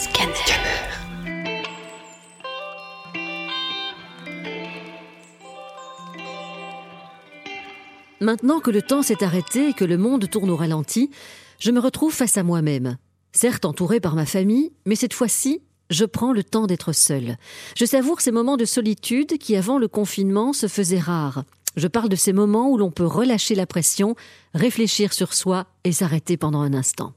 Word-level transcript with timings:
Scanner. 0.00 0.32
Maintenant 8.20 8.60
que 8.60 8.70
le 8.70 8.80
temps 8.80 9.02
s'est 9.02 9.22
arrêté 9.22 9.68
et 9.68 9.72
que 9.74 9.84
le 9.84 9.98
monde 9.98 10.30
tourne 10.30 10.48
au 10.48 10.56
ralenti, 10.56 11.10
je 11.58 11.70
me 11.70 11.80
retrouve 11.80 12.14
face 12.14 12.38
à 12.38 12.42
moi-même. 12.42 12.96
Certes 13.32 13.66
entouré 13.66 14.00
par 14.00 14.14
ma 14.14 14.24
famille, 14.24 14.72
mais 14.86 14.94
cette 14.94 15.12
fois-ci, 15.12 15.60
je 15.90 16.06
prends 16.06 16.32
le 16.32 16.44
temps 16.44 16.66
d'être 16.66 16.94
seul. 16.94 17.36
Je 17.76 17.84
savoure 17.84 18.22
ces 18.22 18.32
moments 18.32 18.56
de 18.56 18.64
solitude 18.64 19.36
qui, 19.36 19.54
avant 19.54 19.76
le 19.76 19.88
confinement, 19.88 20.54
se 20.54 20.66
faisaient 20.66 20.98
rares. 20.98 21.44
Je 21.76 21.88
parle 21.88 22.08
de 22.08 22.16
ces 22.16 22.32
moments 22.32 22.70
où 22.70 22.78
l'on 22.78 22.90
peut 22.90 23.04
relâcher 23.04 23.54
la 23.54 23.66
pression, 23.66 24.16
réfléchir 24.54 25.12
sur 25.12 25.34
soi 25.34 25.66
et 25.84 25.92
s'arrêter 25.92 26.38
pendant 26.38 26.62
un 26.62 26.72
instant. 26.72 27.12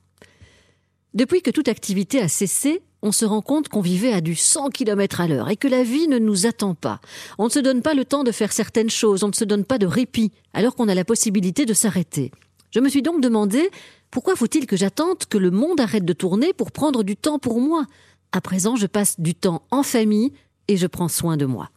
Depuis 1.13 1.41
que 1.41 1.51
toute 1.51 1.67
activité 1.67 2.19
a 2.21 2.27
cessé, 2.27 2.81
on 3.03 3.11
se 3.11 3.25
rend 3.25 3.41
compte 3.41 3.69
qu'on 3.69 3.81
vivait 3.81 4.13
à 4.13 4.21
du 4.21 4.35
100 4.35 4.69
km 4.69 5.21
à 5.21 5.27
l'heure 5.27 5.49
et 5.49 5.57
que 5.57 5.67
la 5.67 5.83
vie 5.83 6.07
ne 6.07 6.17
nous 6.17 6.47
attend 6.47 6.73
pas. 6.73 7.01
On 7.37 7.45
ne 7.45 7.49
se 7.49 7.59
donne 7.59 7.81
pas 7.81 7.93
le 7.93 8.05
temps 8.05 8.23
de 8.23 8.31
faire 8.31 8.51
certaines 8.51 8.89
choses, 8.89 9.23
on 9.23 9.27
ne 9.27 9.33
se 9.33 9.43
donne 9.43 9.65
pas 9.65 9.77
de 9.77 9.85
répit, 9.85 10.31
alors 10.53 10.75
qu'on 10.75 10.87
a 10.87 10.95
la 10.95 11.05
possibilité 11.05 11.65
de 11.65 11.73
s'arrêter. 11.73 12.31
Je 12.71 12.79
me 12.79 12.89
suis 12.89 13.03
donc 13.03 13.21
demandé 13.21 13.69
pourquoi 14.09 14.35
faut-il 14.35 14.65
que 14.65 14.77
j'attende 14.77 15.25
que 15.29 15.37
le 15.37 15.51
monde 15.51 15.79
arrête 15.79 16.05
de 16.05 16.13
tourner 16.13 16.53
pour 16.53 16.71
prendre 16.71 17.03
du 17.03 17.15
temps 17.15 17.39
pour 17.39 17.59
moi? 17.59 17.85
À 18.31 18.41
présent, 18.41 18.75
je 18.75 18.87
passe 18.87 19.19
du 19.19 19.35
temps 19.35 19.61
en 19.69 19.83
famille 19.83 20.31
et 20.67 20.77
je 20.77 20.87
prends 20.87 21.09
soin 21.09 21.37
de 21.37 21.45
moi. 21.45 21.69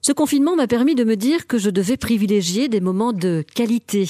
Ce 0.00 0.10
confinement 0.10 0.56
m'a 0.56 0.66
permis 0.66 0.96
de 0.96 1.04
me 1.04 1.14
dire 1.14 1.46
que 1.46 1.58
je 1.58 1.70
devais 1.70 1.96
privilégier 1.96 2.68
des 2.68 2.80
moments 2.80 3.12
de 3.12 3.44
qualité 3.54 4.08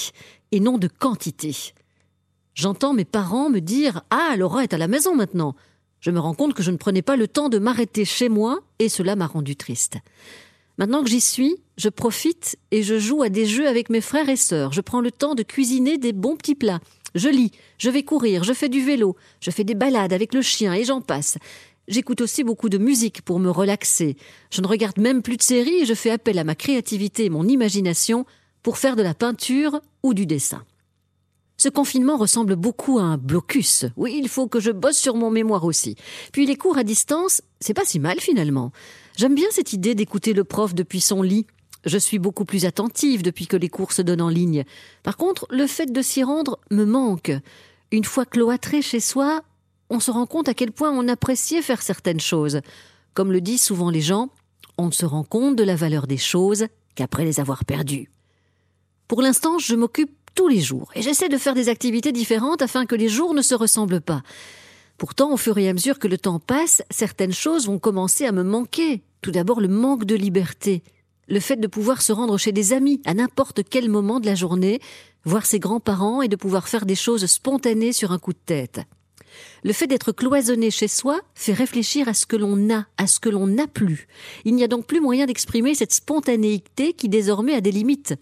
et 0.52 0.60
non 0.60 0.78
de 0.78 0.88
quantité. 0.88 1.54
J'entends 2.54 2.92
mes 2.92 3.04
parents 3.04 3.48
me 3.48 3.60
dire 3.60 4.02
Ah, 4.10 4.34
Laura 4.36 4.62
est 4.62 4.74
à 4.74 4.78
la 4.78 4.88
maison 4.88 5.14
maintenant. 5.16 5.54
Je 6.00 6.10
me 6.10 6.20
rends 6.20 6.34
compte 6.34 6.54
que 6.54 6.62
je 6.62 6.70
ne 6.70 6.76
prenais 6.76 7.02
pas 7.02 7.16
le 7.16 7.28
temps 7.28 7.48
de 7.48 7.58
m'arrêter 7.58 8.04
chez 8.04 8.28
moi 8.28 8.60
et 8.78 8.88
cela 8.88 9.16
m'a 9.16 9.26
rendu 9.26 9.56
triste. 9.56 9.98
Maintenant 10.76 11.04
que 11.04 11.10
j'y 11.10 11.20
suis, 11.20 11.56
je 11.76 11.88
profite 11.88 12.58
et 12.70 12.82
je 12.82 12.98
joue 12.98 13.22
à 13.22 13.28
des 13.28 13.46
jeux 13.46 13.68
avec 13.68 13.88
mes 13.88 14.00
frères 14.00 14.28
et 14.28 14.36
sœurs. 14.36 14.72
Je 14.72 14.80
prends 14.80 15.00
le 15.00 15.12
temps 15.12 15.34
de 15.34 15.42
cuisiner 15.42 15.98
des 15.98 16.12
bons 16.12 16.36
petits 16.36 16.54
plats. 16.54 16.80
Je 17.14 17.28
lis, 17.28 17.52
je 17.78 17.90
vais 17.90 18.02
courir, 18.02 18.42
je 18.42 18.52
fais 18.52 18.68
du 18.68 18.84
vélo, 18.84 19.16
je 19.40 19.50
fais 19.50 19.64
des 19.64 19.74
balades 19.74 20.12
avec 20.12 20.34
le 20.34 20.42
chien 20.42 20.74
et 20.74 20.84
j'en 20.84 21.00
passe. 21.00 21.38
J'écoute 21.88 22.20
aussi 22.20 22.42
beaucoup 22.42 22.68
de 22.68 22.78
musique 22.78 23.22
pour 23.22 23.38
me 23.38 23.50
relaxer. 23.50 24.16
Je 24.50 24.60
ne 24.60 24.66
regarde 24.66 24.98
même 24.98 25.22
plus 25.22 25.36
de 25.36 25.42
séries 25.42 25.82
et 25.82 25.86
je 25.86 25.94
fais 25.94 26.10
appel 26.10 26.38
à 26.38 26.44
ma 26.44 26.54
créativité 26.54 27.26
et 27.26 27.30
mon 27.30 27.46
imagination 27.46 28.24
pour 28.62 28.78
faire 28.78 28.96
de 28.96 29.02
la 29.02 29.14
peinture 29.14 29.80
ou 30.02 30.14
du 30.14 30.26
dessin. 30.26 30.64
Ce 31.62 31.68
confinement 31.68 32.16
ressemble 32.16 32.56
beaucoup 32.56 32.98
à 32.98 33.02
un 33.02 33.16
blocus. 33.16 33.84
Oui, 33.96 34.18
il 34.20 34.28
faut 34.28 34.48
que 34.48 34.58
je 34.58 34.72
bosse 34.72 34.96
sur 34.96 35.14
mon 35.14 35.30
mémoire 35.30 35.62
aussi. 35.62 35.94
Puis 36.32 36.44
les 36.44 36.56
cours 36.56 36.76
à 36.76 36.82
distance, 36.82 37.40
c'est 37.60 37.72
pas 37.72 37.84
si 37.84 38.00
mal 38.00 38.18
finalement. 38.18 38.72
J'aime 39.16 39.36
bien 39.36 39.46
cette 39.52 39.72
idée 39.72 39.94
d'écouter 39.94 40.32
le 40.32 40.42
prof 40.42 40.74
depuis 40.74 41.00
son 41.00 41.22
lit. 41.22 41.46
Je 41.84 41.98
suis 41.98 42.18
beaucoup 42.18 42.44
plus 42.44 42.64
attentive 42.64 43.22
depuis 43.22 43.46
que 43.46 43.56
les 43.56 43.68
cours 43.68 43.92
se 43.92 44.02
donnent 44.02 44.22
en 44.22 44.28
ligne. 44.28 44.64
Par 45.04 45.16
contre, 45.16 45.46
le 45.50 45.68
fait 45.68 45.86
de 45.86 46.02
s'y 46.02 46.24
rendre 46.24 46.58
me 46.72 46.84
manque. 46.84 47.30
Une 47.92 48.02
fois 48.02 48.26
cloîtré 48.26 48.82
chez 48.82 48.98
soi, 48.98 49.42
on 49.88 50.00
se 50.00 50.10
rend 50.10 50.26
compte 50.26 50.48
à 50.48 50.54
quel 50.54 50.72
point 50.72 50.90
on 50.90 51.06
appréciait 51.06 51.62
faire 51.62 51.82
certaines 51.82 52.18
choses. 52.18 52.60
Comme 53.14 53.30
le 53.30 53.40
disent 53.40 53.62
souvent 53.62 53.90
les 53.90 54.00
gens, 54.00 54.30
on 54.78 54.86
ne 54.86 54.90
se 54.90 55.06
rend 55.06 55.22
compte 55.22 55.54
de 55.54 55.62
la 55.62 55.76
valeur 55.76 56.08
des 56.08 56.18
choses 56.18 56.66
qu'après 56.96 57.24
les 57.24 57.38
avoir 57.38 57.64
perdues. 57.64 58.10
Pour 59.06 59.22
l'instant, 59.22 59.60
je 59.60 59.76
m'occupe 59.76 60.10
tous 60.34 60.48
les 60.48 60.60
jours 60.60 60.90
et 60.94 61.02
j'essaie 61.02 61.28
de 61.28 61.38
faire 61.38 61.54
des 61.54 61.68
activités 61.68 62.12
différentes 62.12 62.62
afin 62.62 62.86
que 62.86 62.94
les 62.94 63.08
jours 63.08 63.34
ne 63.34 63.42
se 63.42 63.54
ressemblent 63.54 64.00
pas. 64.00 64.22
Pourtant, 64.98 65.32
au 65.32 65.36
fur 65.36 65.58
et 65.58 65.68
à 65.68 65.72
mesure 65.72 65.98
que 65.98 66.08
le 66.08 66.18
temps 66.18 66.38
passe, 66.38 66.82
certaines 66.90 67.32
choses 67.32 67.66
vont 67.66 67.78
commencer 67.78 68.24
à 68.24 68.32
me 68.32 68.44
manquer. 68.44 69.02
Tout 69.20 69.30
d'abord, 69.30 69.60
le 69.60 69.68
manque 69.68 70.04
de 70.04 70.14
liberté. 70.14 70.82
Le 71.28 71.40
fait 71.40 71.56
de 71.56 71.66
pouvoir 71.66 72.02
se 72.02 72.12
rendre 72.12 72.38
chez 72.38 72.52
des 72.52 72.72
amis 72.72 73.00
à 73.04 73.14
n'importe 73.14 73.62
quel 73.68 73.88
moment 73.88 74.20
de 74.20 74.26
la 74.26 74.34
journée, 74.34 74.80
voir 75.24 75.46
ses 75.46 75.58
grands-parents 75.58 76.22
et 76.22 76.28
de 76.28 76.36
pouvoir 76.36 76.68
faire 76.68 76.86
des 76.86 76.94
choses 76.94 77.26
spontanées 77.26 77.92
sur 77.92 78.12
un 78.12 78.18
coup 78.18 78.32
de 78.32 78.38
tête. 78.44 78.80
Le 79.64 79.72
fait 79.72 79.86
d'être 79.86 80.12
cloisonné 80.12 80.70
chez 80.70 80.88
soi 80.88 81.20
fait 81.34 81.52
réfléchir 81.52 82.08
à 82.08 82.14
ce 82.14 82.26
que 82.26 82.36
l'on 82.36 82.72
a, 82.72 82.86
à 82.96 83.06
ce 83.06 83.20
que 83.20 83.28
l'on 83.28 83.46
n'a 83.46 83.66
plus. 83.66 84.06
Il 84.44 84.54
n'y 84.54 84.64
a 84.64 84.68
donc 84.68 84.86
plus 84.86 85.00
moyen 85.00 85.26
d'exprimer 85.26 85.74
cette 85.74 85.94
spontanéité 85.94 86.92
qui 86.92 87.08
désormais 87.08 87.54
a 87.54 87.60
des 87.60 87.72
limites. 87.72 88.14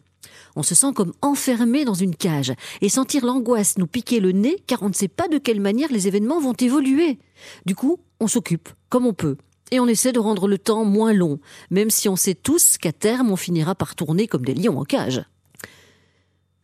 On 0.56 0.62
se 0.62 0.74
sent 0.74 0.92
comme 0.94 1.12
enfermé 1.22 1.84
dans 1.84 1.94
une 1.94 2.14
cage 2.14 2.52
et 2.80 2.88
sentir 2.88 3.24
l'angoisse 3.24 3.78
nous 3.78 3.86
piquer 3.86 4.20
le 4.20 4.32
nez 4.32 4.56
car 4.66 4.82
on 4.82 4.88
ne 4.88 4.94
sait 4.94 5.08
pas 5.08 5.28
de 5.28 5.38
quelle 5.38 5.60
manière 5.60 5.92
les 5.92 6.08
événements 6.08 6.40
vont 6.40 6.54
évoluer. 6.54 7.18
Du 7.66 7.74
coup, 7.74 7.98
on 8.20 8.26
s'occupe 8.26 8.68
comme 8.88 9.06
on 9.06 9.14
peut 9.14 9.36
et 9.70 9.80
on 9.80 9.86
essaie 9.86 10.12
de 10.12 10.18
rendre 10.18 10.48
le 10.48 10.58
temps 10.58 10.84
moins 10.84 11.12
long, 11.12 11.38
même 11.70 11.90
si 11.90 12.08
on 12.08 12.16
sait 12.16 12.34
tous 12.34 12.76
qu'à 12.78 12.92
terme 12.92 13.30
on 13.30 13.36
finira 13.36 13.74
par 13.74 13.94
tourner 13.94 14.26
comme 14.26 14.44
des 14.44 14.54
lions 14.54 14.78
en 14.78 14.84
cage. 14.84 15.22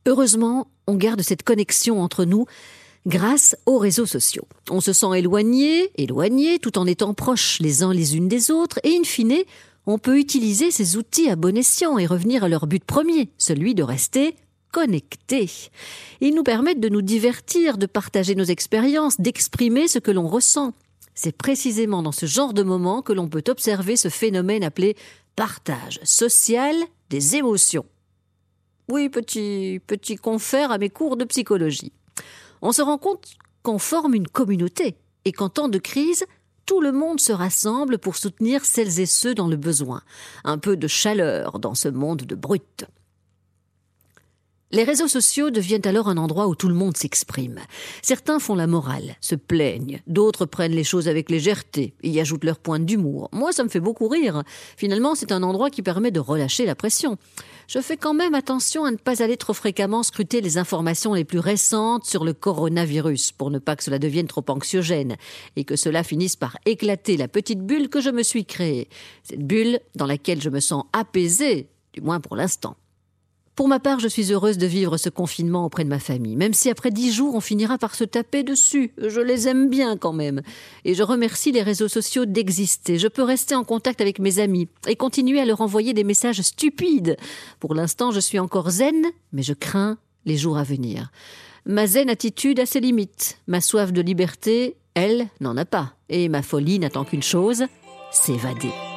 Heureusement, 0.07 0.69
on 0.87 0.95
garde 0.95 1.23
cette 1.23 1.43
connexion 1.43 2.01
entre 2.01 2.25
nous 2.25 2.47
grâce 3.07 3.57
aux 3.67 3.79
réseaux 3.79 4.07
sociaux. 4.07 4.47
On 4.71 4.81
se 4.81 4.93
sent 4.93 5.19
éloigné, 5.19 5.91
éloigné, 5.97 6.59
tout 6.59 6.79
en 6.79 6.87
étant 6.87 7.15
proches 7.15 7.61
les 7.61 7.83
uns 7.83 7.93
les 7.93 8.17
unes 8.17 8.29
des 8.29 8.51
autres, 8.51 8.81
et 8.83 8.97
in 8.97 9.05
fine, 9.05 9.45
on 9.87 9.99
peut 9.99 10.19
utiliser 10.19 10.71
ces 10.71 10.97
outils 10.97 11.31
à 11.31 11.37
bon 11.37 11.57
escient 11.57 11.99
et 11.99 12.07
revenir 12.07 12.45
à 12.45 12.49
leur 12.49 12.67
but 12.67 12.85
premier, 12.85 13.31
celui 13.39 13.75
de 13.75 13.83
rester 13.83 14.37
connectés. 14.73 15.51
Ils 16.21 16.35
nous 16.35 16.43
permettent 16.43 16.81
de 16.81 16.89
nous 16.89 17.03
divertir, 17.03 17.79
de 17.79 17.87
partager 17.87 18.35
nos 18.35 18.45
expériences, 18.45 19.21
d'exprimer 19.21 19.89
ce 19.89 19.99
que 19.99 20.11
l'on 20.11 20.29
ressent. 20.29 20.75
C'est 21.15 21.37
précisément 21.37 22.03
dans 22.03 22.13
ce 22.13 22.27
genre 22.27 22.53
de 22.53 22.63
moment 22.63 23.01
que 23.01 23.13
l'on 23.13 23.29
peut 23.29 23.45
observer 23.49 23.97
ce 23.97 24.09
phénomène 24.09 24.65
appelé 24.65 24.97
partage 25.35 26.01
social 26.03 26.77
des 27.09 27.37
émotions. 27.37 27.87
Oui, 28.89 29.09
petit, 29.09 29.81
petit 29.87 30.17
confère 30.17 30.71
à 30.71 30.79
mes 30.79 30.91
cours 30.91 31.17
de 31.17 31.25
psychologie 31.25 31.93
on 32.63 32.73
se 32.73 32.83
rend 32.83 32.99
compte 32.99 33.29
qu'on 33.63 33.79
forme 33.79 34.15
une 34.15 34.29
communauté 34.29 34.97
et 35.25 35.33
qu'en 35.33 35.49
temps 35.49 35.69
de 35.69 35.79
crise, 35.79 36.25
tout 36.67 36.81
le 36.81 36.93
monde 36.93 37.21
se 37.21 37.33
rassemble 37.33 37.99
pour 37.99 38.17
soutenir 38.17 38.65
celles 38.65 39.01
et 39.01 39.07
ceux 39.07 39.35
dans 39.35 39.47
le 39.47 39.57
besoin. 39.57 40.03
Un 40.45 40.59
peu 40.59 40.77
de 40.77 40.89
chaleur 40.89 41.59
dans 41.61 41.75
ce 41.75 41.89
monde 41.89 42.23
de 42.23 42.35
brutes. 42.35 42.85
Les 44.73 44.83
réseaux 44.83 45.07
sociaux 45.07 45.51
deviennent 45.51 45.87
alors 45.87 46.09
un 46.09 46.17
endroit 46.17 46.49
où 46.49 46.57
tout 46.57 46.67
le 46.67 46.75
monde 46.75 46.97
s'exprime. 46.97 47.61
Certains 48.03 48.41
font 48.41 48.57
la 48.57 48.67
morale, 48.67 49.15
se 49.21 49.37
plaignent, 49.37 50.03
d'autres 50.09 50.45
prennent 50.45 50.73
les 50.73 50.83
choses 50.83 51.07
avec 51.07 51.31
légèreté 51.31 51.95
et 52.03 52.11
y 52.11 52.19
ajoutent 52.19 52.43
leur 52.43 52.59
point 52.59 52.81
d'humour. 52.81 53.29
Moi, 53.31 53.53
ça 53.53 53.63
me 53.63 53.69
fait 53.69 53.79
beaucoup 53.79 54.09
rire. 54.09 54.43
Finalement, 54.77 55.15
c'est 55.15 55.31
un 55.31 55.45
endroit 55.45 55.71
qui 55.71 55.83
permet 55.83 56.11
de 56.11 56.19
relâcher 56.19 56.67
la 56.67 56.75
pression. 56.75 57.17
Je 57.69 57.79
fais 57.79 57.97
quand 57.97 58.13
même 58.13 58.35
attention 58.35 58.85
à 58.85 58.91
ne 58.91 58.97
pas 58.97 59.23
aller 59.23 59.37
trop 59.37 59.53
fréquemment 59.53 60.03
scruter 60.03 60.41
les 60.41 60.59
informations 60.59 61.15
les 61.15 61.25
plus 61.25 61.39
récentes 61.39 62.05
sur 62.05 62.25
le 62.25 62.33
coronavirus 62.33 63.31
pour 63.31 63.53
ne 63.53 63.61
pas 63.61 63.77
que 63.77 63.85
cela 63.85 64.01
devienne 64.01 64.27
trop 64.27 64.45
anxiogène 64.49 65.17
et 65.55 65.63
que 65.63 65.77
cela 65.77 66.03
finisse 66.03 66.35
par 66.35 66.57
éclater 66.67 67.17
la 67.17 67.29
petite 67.29 67.61
bulle 67.61 67.89
que 67.89 68.01
je 68.01 68.11
me 68.11 68.25
suis 68.25 68.45
créée. 68.45 68.89
Cette 69.23 69.47
bulle 69.47 69.79
dans 69.95 70.07
laquelle 70.07 70.43
je 70.43 70.51
me 70.51 70.59
sens 70.59 70.87
apaisée, 70.93 71.69
du 71.93 72.01
moins 72.01 72.19
pour 72.19 72.35
l'instant. 72.35 72.77
Pour 73.57 73.69
ma 73.69 73.81
part, 73.81 74.01
je 74.01 74.09
suis 74.09 74.33
heureuse 74.33 74.59
de 74.59 74.67
vivre 74.67 74.99
ce 74.99 75.09
confinement 75.09 75.65
auprès 75.65 75.83
de 75.83 75.89
ma 75.89 75.99
famille, 75.99 76.37
même 76.37 76.53
si 76.53 76.69
après 76.69 76.91
dix 76.91 77.11
jours 77.11 77.35
on 77.35 77.41
finira 77.41 77.79
par 77.79 77.95
se 77.95 78.05
taper 78.05 78.43
dessus. 78.43 78.93
Je 78.99 79.19
les 79.19 79.49
aime 79.49 79.71
bien 79.71 79.97
quand 79.97 80.13
même. 80.13 80.43
Et 80.85 80.95
je 80.95 81.03
remercie 81.03 81.53
les 81.53 81.63
réseaux 81.63 81.89
sociaux 81.89 82.27
d'exister. 82.27 82.99
Je 82.99 83.09
peux 83.09 83.23
rester 83.23 83.55
en 83.55 83.65
contact 83.65 84.03
avec 84.03 84.19
mes 84.19 84.41
amis 84.41 84.69
et 84.87 84.95
continuer 84.95 85.41
à 85.41 85.47
leur 85.47 85.63
envoyer 85.63 85.95
des 85.95 86.05
messages 86.05 86.43
stupides. 86.43 87.17
Pour 87.59 87.75
l'instant, 87.75 88.11
je 88.11 88.21
suis 88.21 88.39
encore 88.39 88.69
zen, 88.69 89.07
mais 89.33 89.43
je 89.43 89.55
crains 89.55 89.97
les 90.27 90.37
jours 90.37 90.59
à 90.59 90.63
venir. 90.63 91.11
Ma 91.65 91.87
zen 91.87 92.11
attitude 92.11 92.61
a 92.61 92.67
ses 92.67 92.81
limites. 92.81 93.39
Ma 93.47 93.63
soif 93.63 93.91
de 93.91 94.03
liberté, 94.03 94.77
elle, 94.93 95.29
n'en 95.41 95.57
a 95.57 95.65
pas. 95.65 95.95
Et 96.11 96.29
ma 96.29 96.43
folie 96.43 96.79
n'attend 96.79 97.05
qu'une 97.05 97.23
chose, 97.23 97.65
s'évader. 98.13 98.96